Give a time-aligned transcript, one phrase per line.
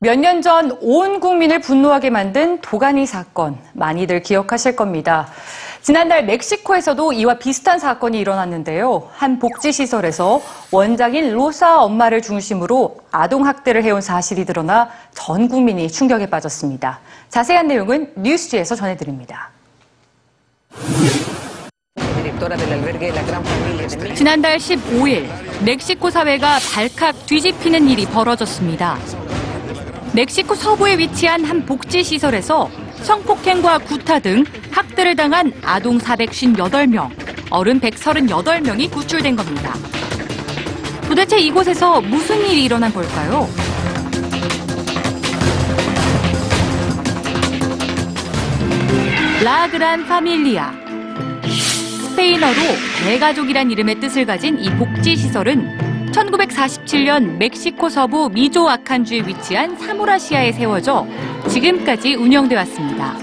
[0.00, 5.26] 몇년 전 온 국민을 분노하게 만든 도가니 사건 많이들 기억하실 겁니다.
[5.82, 9.10] 지난달 멕시코에서도 이와 비슷한 사건이 일어났는데요.
[9.12, 10.40] 한 복지시설에서
[10.70, 17.00] 원장인 로사 엄마를 중심으로 아동 학대를 해온 사실이 드러나 전 국민이 충격에 빠졌습니다.
[17.28, 19.50] 자세한 내용은 뉴스지에서 전해드립니다.
[24.14, 25.28] 지난달 15일
[25.64, 28.98] 멕시코 사회가 발칵 뒤집히는 일이 벌어졌습니다.
[30.12, 32.70] 멕시코 서부에 위치한 한 복지시설에서
[33.02, 37.10] 성폭행과 구타 등 학대를 당한 아동 458명,
[37.50, 39.74] 어른 138명이 구출된 겁니다.
[41.06, 43.48] 도대체 이곳에서 무슨 일이 일어난 걸까요?
[49.48, 50.74] 라 그란 파밀리아.
[52.10, 52.54] 스페인어로
[53.02, 61.06] 대가족이란 이름의 뜻을 가진 이 복지시설은 1947년 멕시코 서부 미초아칸주에 위치한 사모라시에 세워져
[61.48, 63.16] 지금까지 운영돼 왔습니다.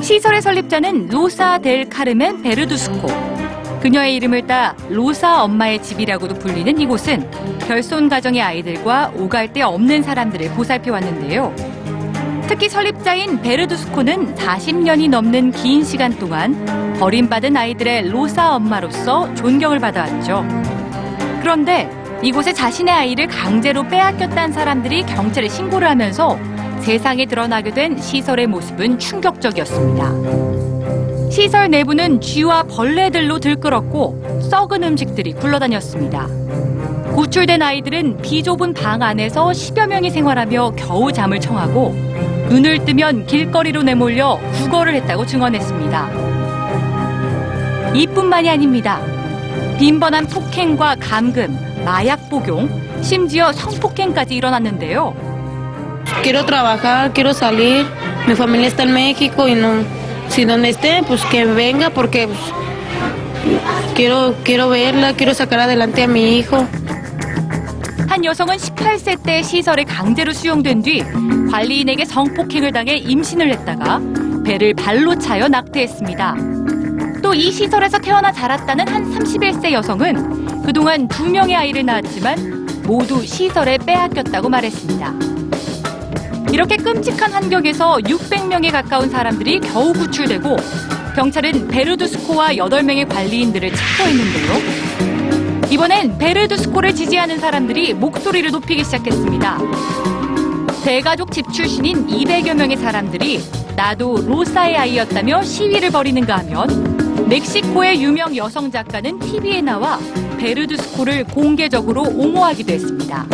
[0.00, 3.08] 시설의 설립자는 로사 델 카르멘 베르두스코.
[3.82, 7.30] 그녀의 이름을 따 로사 엄마의 집이라고도 불리는 이곳은
[7.68, 11.54] 결손 가정의 아이들과 오갈 데 없는 사람들을 보살펴 왔는데요.
[12.48, 20.46] 특히 설립자인 베르두스코는 40년이 넘는 긴 시간 동안 버림받은 아이들의 로사 엄마로서 존경을 받아왔죠.
[21.42, 21.90] 그런데
[22.22, 26.38] 이곳에 자신의 아이를 강제로 빼앗겼다는 사람들이 경찰에 신고를 하면서
[26.80, 31.30] 세상에 드러나게 된 시설의 모습은 충격적이었습니다.
[31.30, 36.26] 시설 내부는 쥐와 벌레들로 들끓었고 썩은 음식들이 굴러다녔습니다.
[37.14, 41.94] 구출된 아이들은 비좁은 방 안에서 10여 명이 생활하며 겨우 잠을 청하고
[42.48, 46.10] 눈을 뜨면 길거리로 내몰려 구걸을 했다고 증언했습니다.
[47.94, 49.00] 이뿐만이 아닙니다.
[49.78, 52.68] 빈번한 폭행과 감금, 마약 복용,
[53.02, 55.14] 심지어 성폭행까지 일어났는데요.
[56.22, 57.86] Quiero trabajar, quiero salir.
[58.26, 59.84] Mi familia está en México y no.
[60.28, 62.28] Si donde esté, pues que venga porque
[63.94, 66.66] quiero, quiero verla, quiero sacar adelante a mi hijo.
[68.18, 71.04] 한 여성은 18세 때 시설에 강제로 수용된 뒤
[71.52, 74.00] 관리인에게 성폭행을 당해 임신을 했다가
[74.44, 76.34] 배를 발로 차여 낙태했습니다.
[77.22, 83.78] 또 이 시설에서 태어나 자랐다는 한 31세 여성은 그동안 두 명의 아이를 낳았지만 모두 시설에
[83.78, 85.12] 빼앗겼다고 말했습니다.
[86.52, 90.56] 이렇게 끔찍한 환경에서 600명에 가까운 사람들이 겨우 구출되고
[91.14, 94.87] 경찰은 베르두스코와 8명의 관리인들을 체포했는데요.
[95.70, 99.58] 이번엔 베르두스코를 지지하는 사람들이 목소리를 높이기 시작했습니다.
[100.82, 103.40] 대가족 집 출신인 200여 명의 사람들이
[103.76, 109.98] 나도 로사의 아이였다며 시위를 벌이는가 하면 멕시코의 유명 여성 작가는 TV에 나와
[110.38, 113.26] 베르두스코를 공개적으로 옹호하기도 했습니다.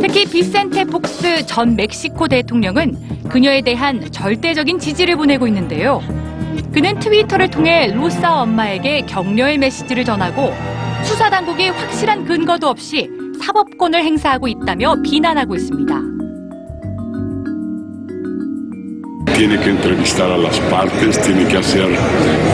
[0.00, 6.00] 특히 비센테 폭스 전 멕시코 대통령은 그녀에 대한 절대적인 지지를 보내고 있는데요.
[6.72, 10.54] 그는 트위터를 통해 로사 엄마에게 격려의 메시지를 전하고
[11.04, 13.08] 수사 당국이 확실한 근거도 없이
[13.40, 16.00] 사법권을 행사하고 있다며 비난하고 있습니다.
[19.34, 21.86] Tiene que entrevistar a las partes, tiene que hacer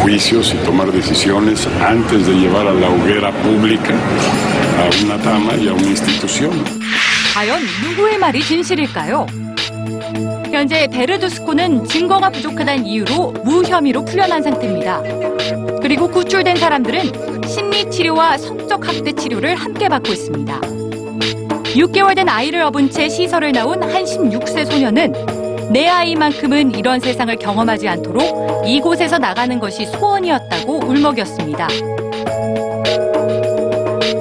[0.02, 5.68] juicios y tomar decisiones antes de llevar a la hoguera pública a una dama y
[5.68, 6.52] a una institución.
[7.34, 9.43] 과연 누구의 말이 진실일까요?
[10.64, 15.02] 현재 베르두스코는 증거가 부족하다는 이유로 무혐의로 풀려난 상태입니다.
[15.82, 20.60] 그리고 구출된 사람들은 심리치료와 성적 학대 치료를 함께 받고 있습니다.
[20.62, 27.86] 6개월 된 아이를 업은 채 시설을 나온 한 16세 소녀는 내 아이만큼은 이런 세상을 경험하지
[27.86, 31.68] 않도록 이곳에서 나가는 것이 소원이었다고 울먹였습니다.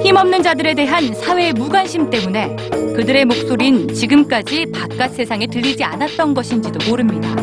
[0.02, 2.56] 힘없는 자들에 대한 사회의 무관심 때문에
[2.96, 7.34] 그들의 목소린 지금까지 바깥 세상에 들리지 않았던 것인지도 모릅니다.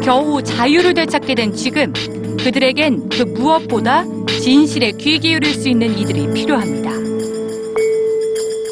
[0.00, 1.92] 겨우 자유를 되찾게 된 지금
[2.42, 6.79] 그들에겐 그 무엇보다 진실에 귀 기울일 수 있는 이들이 필요합니다.